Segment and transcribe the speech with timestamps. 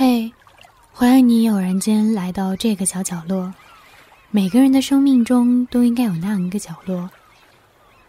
[0.00, 0.32] 嘿，
[0.92, 3.52] 欢迎你偶然间来到这个小角落。
[4.30, 7.10] 每个人的生命中都应该有那样一个角落，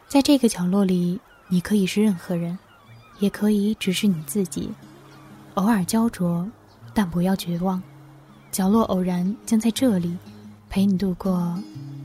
[0.07, 2.55] 在这个角落里，你可以是任何人，
[3.17, 4.69] 也可以只是你自己。
[5.55, 6.47] 偶尔焦灼，
[6.93, 7.81] 但不要绝望。
[8.51, 10.15] 角落偶然将在这里
[10.69, 11.57] 陪你度过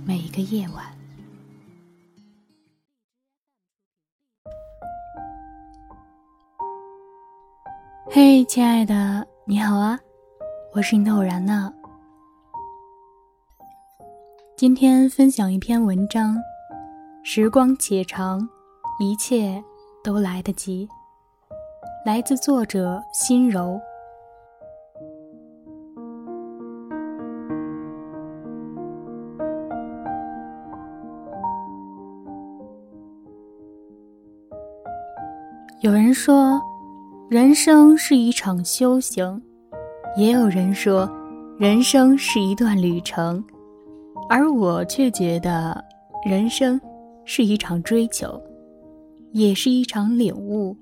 [0.06, 0.82] 每一个夜晚。
[8.06, 9.33] 嘿，亲爱的。
[9.46, 10.00] 你好啊，
[10.72, 11.70] 我是你的偶然呢。
[14.56, 16.34] 今天分享一篇文章，
[17.22, 18.48] 《时光且长，
[18.98, 19.62] 一切
[20.02, 20.88] 都来得及》，
[22.06, 23.78] 来自作者心柔。
[35.82, 36.58] 有人说。
[37.30, 39.40] 人生是一场修行，
[40.14, 41.10] 也有人说，
[41.58, 43.42] 人生是一段旅程，
[44.28, 45.82] 而我却觉得，
[46.22, 46.78] 人生
[47.24, 48.38] 是一场追求，
[49.32, 50.76] 也是一场领悟。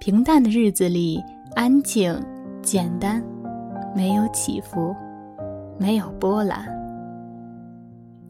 [0.00, 1.22] 平淡的日子里，
[1.54, 2.12] 安静、
[2.60, 3.22] 简单，
[3.94, 4.92] 没有起伏，
[5.78, 6.66] 没有波澜，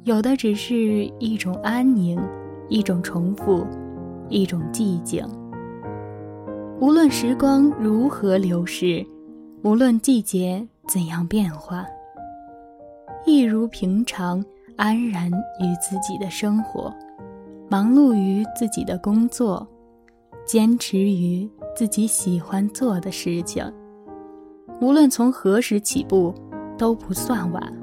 [0.05, 2.21] 有的只是一种安宁，
[2.69, 3.67] 一种重复，
[4.29, 5.27] 一种寂静。
[6.83, 9.07] 无论时光如何流逝，
[9.63, 11.87] 无论季节怎样变化，
[13.25, 14.45] 一如平常，
[14.75, 16.93] 安然于自己的生活，
[17.71, 19.65] 忙碌于自己的工作，
[20.45, 23.65] 坚持于自己喜欢做的事情。
[24.81, 26.35] 无论从何时起步，
[26.77, 27.82] 都不算晚。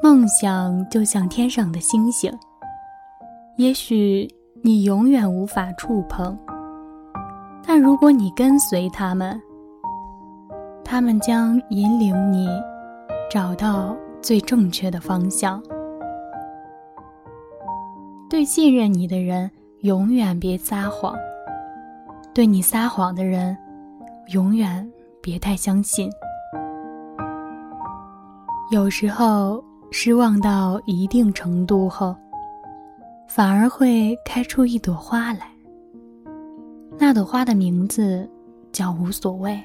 [0.00, 2.32] 梦想就像天上的星星，
[3.56, 4.28] 也许
[4.62, 6.38] 你永远无法触碰，
[7.66, 9.40] 但如果你跟随他们，
[10.84, 12.48] 他们将引领你
[13.28, 15.60] 找到最正确的方向。
[18.30, 19.50] 对信任你的人，
[19.80, 21.12] 永远别撒谎；
[22.32, 23.58] 对你撒谎的人，
[24.28, 24.88] 永远
[25.20, 26.08] 别太相信。
[28.70, 29.62] 有时候。
[29.90, 32.14] 失望到一定程度后，
[33.28, 35.50] 反而会开出一朵花来。
[36.98, 38.28] 那朵花的名字
[38.72, 39.58] 叫无所谓。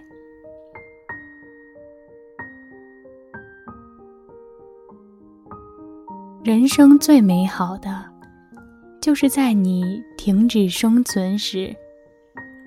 [6.44, 8.04] 人生最美好的，
[9.02, 11.74] 就是在你停止生存时，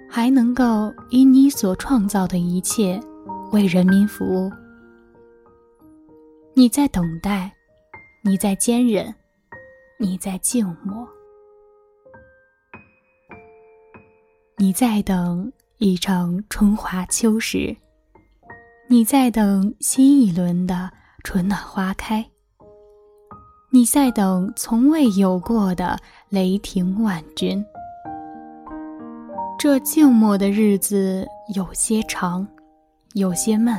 [0.09, 3.01] 还能够以你所创造的一切
[3.53, 4.51] 为人民服务。
[6.59, 7.53] 你在等待，
[8.23, 9.15] 你在坚忍，
[9.99, 11.07] 你在静默，
[14.57, 17.77] 你在等一场春华秋实，
[18.89, 20.91] 你在等新一轮的
[21.23, 22.27] 春暖花开，
[23.69, 25.99] 你在等从未有过的
[26.31, 27.63] 雷霆万钧。
[29.59, 32.49] 这静默的日子有些长，
[33.13, 33.77] 有些闷，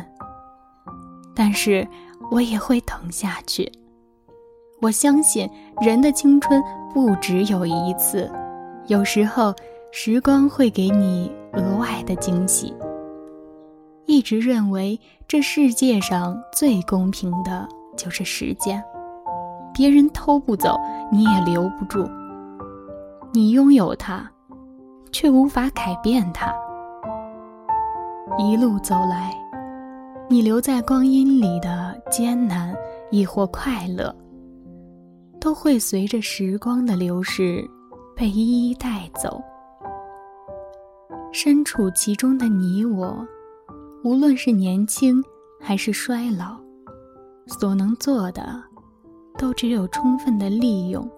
[1.36, 1.84] 但是。
[2.30, 3.72] 我也会等下去。
[4.82, 5.50] 我相信
[5.82, 6.62] 人的青春
[6.94, 8.30] 不只有一次，
[8.88, 9.54] 有时候
[9.92, 12.74] 时光会给你额外的惊喜。
[14.06, 17.68] 一直认为这世界上最公平的
[17.98, 18.82] 就是时间，
[19.74, 20.80] 别人偷不走，
[21.12, 22.08] 你也留不住。
[23.34, 24.32] 你拥有它，
[25.12, 26.54] 却无法改变它。
[28.38, 29.47] 一路走来。
[30.30, 32.76] 你留在光阴里的艰难，
[33.12, 34.14] 亦或快乐，
[35.40, 37.66] 都会随着时光的流逝
[38.14, 39.42] 被一一带走。
[41.32, 43.26] 身处其中的你我，
[44.04, 45.24] 无论是年轻
[45.62, 46.58] 还是衰老，
[47.46, 48.62] 所能做的，
[49.38, 51.10] 都只有充分的利用，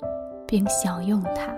[0.47, 1.51] 并享用它。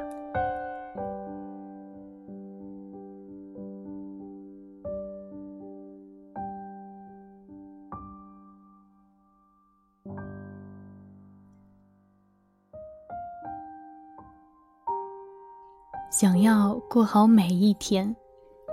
[16.91, 18.13] 过好每一天，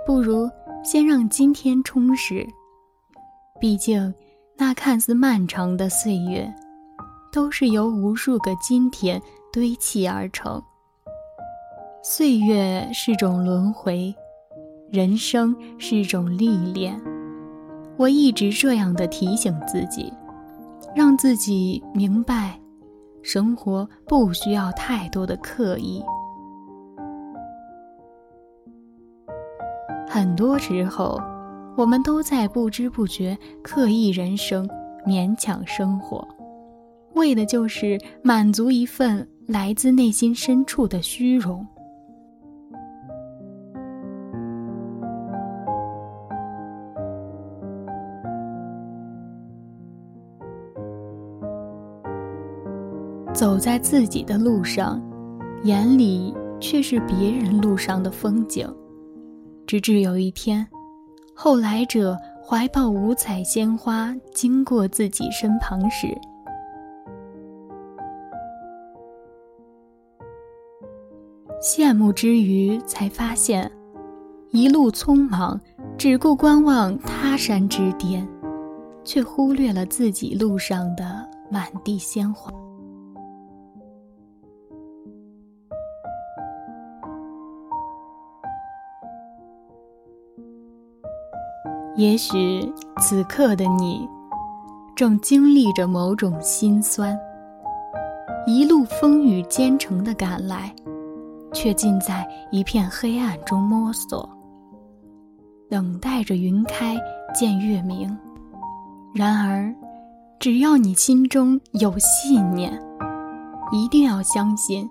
[0.05, 0.49] 不如
[0.83, 2.45] 先让今天充实。
[3.61, 4.13] 毕竟，
[4.57, 6.53] 那看似漫长的岁月，
[7.31, 9.21] 都是由无数个今天
[9.53, 10.61] 堆砌而成。
[12.03, 14.13] 岁月是种轮回，
[14.91, 17.01] 人生是种历练。
[17.95, 20.11] 我一直这样的提醒自己，
[20.93, 22.59] 让自己明白，
[23.23, 26.03] 生活不需要太多的刻意。
[30.11, 31.21] 很多时候，
[31.77, 34.67] 我们都在不知不觉刻意人生，
[35.05, 36.27] 勉强生活，
[37.13, 41.63] 为的就是满足一份来自内心深处的虚荣。
[53.31, 54.99] 走在自己的路上，
[55.65, 58.67] 眼里却是别人路上的风景。
[59.69, 60.65] 直至有一天，
[61.35, 66.07] 后来者怀抱五彩鲜花经过自己身旁时，
[71.61, 73.71] 羡慕之余，才发现
[74.49, 75.61] 一路匆忙，
[75.99, 78.27] 只顾观望他山之巅，
[79.03, 82.51] 却忽略了自己路上的满地鲜花。
[91.99, 92.65] 也许
[93.01, 94.07] 此刻的你，
[94.95, 97.19] 正经历着某种心酸。
[98.47, 100.73] 一路风雨兼程的赶来，
[101.51, 104.29] 却尽在一片黑暗中摸索，
[105.69, 106.95] 等待着云开
[107.35, 108.17] 见月明。
[109.13, 109.75] 然而，
[110.39, 112.71] 只要你心中有信念，
[113.73, 114.89] 一定要相信，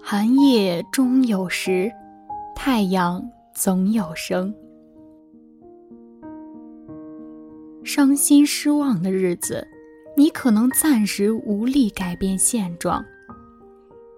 [0.00, 1.90] 寒夜终有时，
[2.54, 3.20] 太阳
[3.52, 4.54] 总有升。
[7.84, 9.66] 伤心失望的日子，
[10.16, 13.04] 你可能暂时无力改变现状，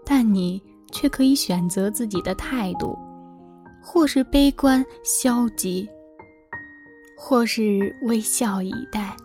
[0.05, 2.97] 但你却可以选择自己的态度，
[3.83, 5.87] 或是悲观消极，
[7.17, 9.17] 或是微笑以待。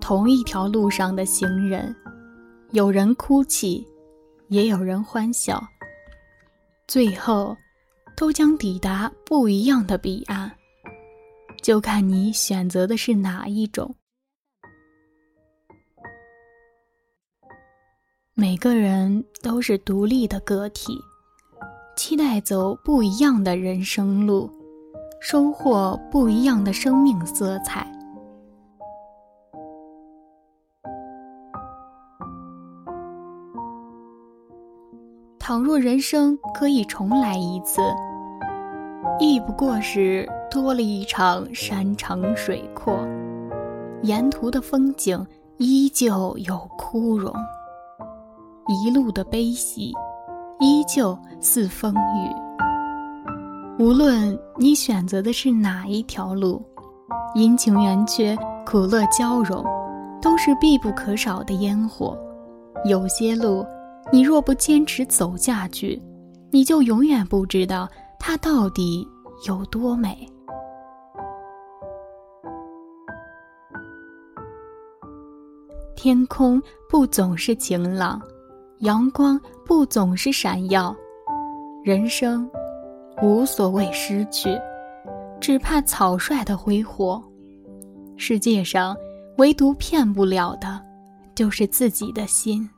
[0.00, 1.94] 同一条路上的行人，
[2.70, 3.84] 有人哭泣，
[4.48, 5.60] 也有人欢笑，
[6.86, 7.56] 最后
[8.16, 10.50] 都将抵达不一样的彼岸。
[11.62, 13.94] 就看你选择的是哪一种。
[18.34, 20.98] 每个人都是独立的个体，
[21.96, 24.50] 期待走不一样的人生路，
[25.20, 27.86] 收获不一样的生命色彩。
[35.38, 37.82] 倘若人生可以重来一次，
[39.20, 40.28] 亦不过是。
[40.52, 42.98] 多了一场山长水阔，
[44.02, 45.24] 沿途的风景
[45.58, 47.32] 依旧有枯荣，
[48.66, 49.92] 一路的悲喜
[50.58, 52.34] 依旧似风雨。
[53.78, 56.60] 无论你选择的是哪一条路，
[57.36, 58.36] 阴晴圆缺、
[58.66, 59.64] 苦乐交融，
[60.20, 62.18] 都是必不可少的烟火。
[62.84, 63.64] 有些路，
[64.10, 66.02] 你若不坚持走下去，
[66.50, 67.88] 你就永远不知道
[68.22, 69.08] 它到底
[69.48, 70.30] 有多美。
[75.96, 78.20] 天空不总是晴朗，
[78.80, 80.94] 阳光不总是闪耀，
[81.82, 82.48] 人生
[83.22, 84.56] 无所谓失去，
[85.40, 87.22] 只怕草率的挥霍。
[88.16, 88.94] 世界上
[89.38, 90.80] 唯独骗不了的，
[91.34, 92.68] 就是自己的心。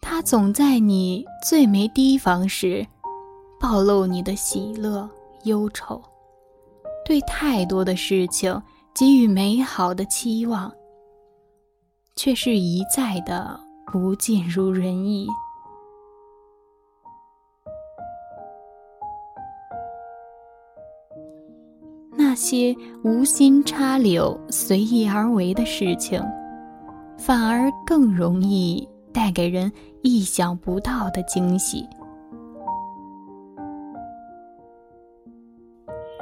[0.00, 2.86] 它总在你最没提防时，
[3.64, 5.08] 暴露你的喜乐
[5.44, 5.98] 忧愁，
[7.02, 10.70] 对太多的事情给予美好的期望。
[12.14, 15.26] 却是一再的不尽如人意。
[22.10, 26.22] 那些无心插柳、随意而为的事情，
[27.16, 31.88] 反而更容易带给人意想不到的惊喜。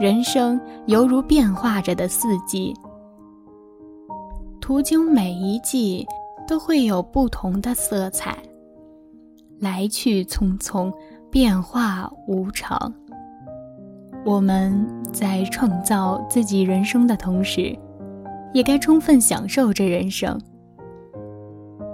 [0.03, 2.75] 人生犹如变化着的四季。
[4.61, 6.05] 途经每一季，
[6.45, 8.37] 都会有不同的色彩。
[9.61, 10.93] 来去匆匆，
[11.31, 12.93] 变化无常。
[14.25, 17.73] 我们在创造自己人生的同时，
[18.53, 20.37] 也该充分享受这人生。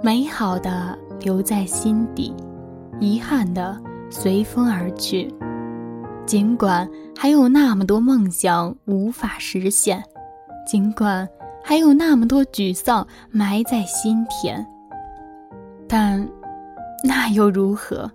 [0.01, 2.33] 美好的留在心底，
[2.99, 5.31] 遗憾的随风而去。
[6.29, 10.03] 尽管还有那么多梦想无法实现，
[10.63, 11.27] 尽管。
[11.63, 14.63] 还有那么多沮丧埋在心田，
[15.87, 16.29] 但
[17.03, 18.09] 那又如何？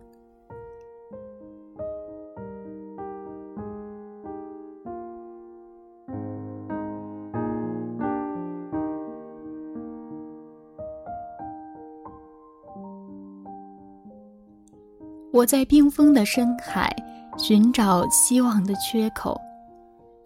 [15.33, 16.95] 我在冰封的深海
[17.37, 19.41] 寻找希望的缺口，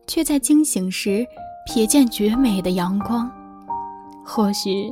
[0.07, 1.27] 却在惊醒时
[1.69, 3.31] 瞥见绝美的阳光。
[4.25, 4.91] 或许，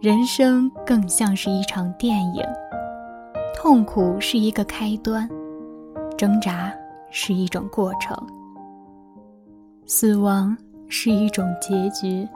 [0.00, 2.42] 人生更像是一场电影，
[3.56, 5.28] 痛苦是一个开端，
[6.16, 6.72] 挣扎
[7.10, 8.14] 是一种过程，
[9.86, 10.56] 死亡
[10.88, 12.28] 是一种结局。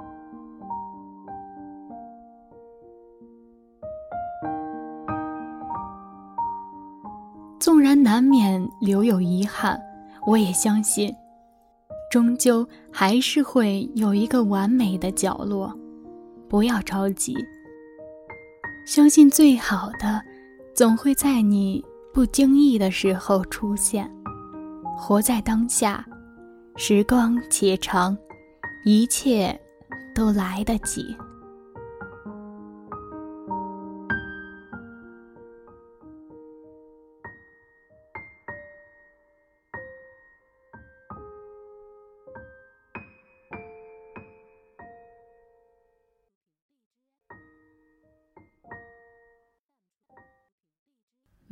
[8.83, 9.81] 留有遗憾，
[10.27, 11.15] 我也相信，
[12.11, 15.73] 终究还是会有一个完美的角落。
[16.49, 17.37] 不要着急，
[18.85, 20.21] 相信最好的
[20.75, 21.81] 总会在你
[22.13, 24.11] 不经意的时候出现。
[24.99, 26.05] 活在当下，
[26.75, 28.19] 时光且长，
[28.85, 29.57] 一切
[30.13, 31.17] 都来得及。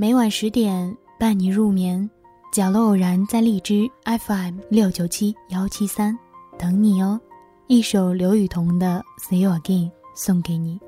[0.00, 2.08] 每晚十点伴你入眠，
[2.54, 6.18] 角落偶然在荔枝 FM 六九七幺七三
[6.58, 7.20] 等你哦。
[7.66, 10.80] 一首刘雨桐的《See You Again》送给你，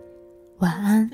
[0.61, 1.11] 晚安。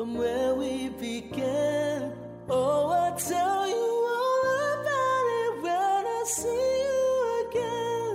[0.00, 2.14] From where we began.
[2.48, 4.44] Oh, I'll tell you all
[4.80, 8.14] about it when I see you again.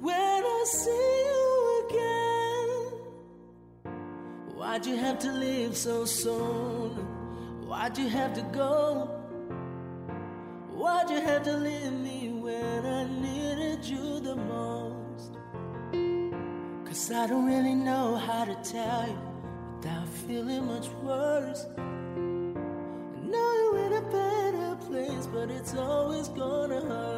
[0.00, 1.46] When I see you
[1.86, 2.76] again.
[4.54, 6.90] Why'd you have to leave so soon?
[7.68, 9.08] Why'd you have to go?
[10.74, 15.32] Why'd you have to leave me when I needed you the most?
[16.84, 19.23] Cause I don't really know how to tell you
[20.26, 21.66] feeling much worse.
[21.76, 27.13] I know you're in a better place, but it's always gonna hurt.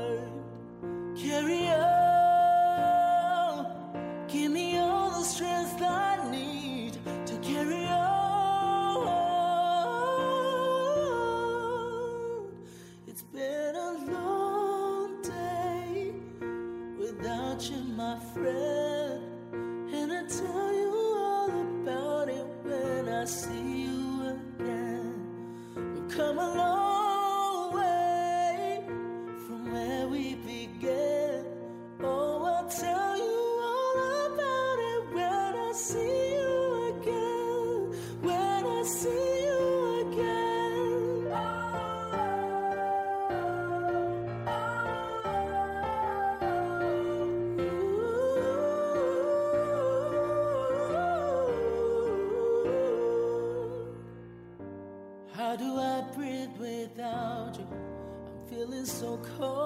[58.97, 59.66] So cold.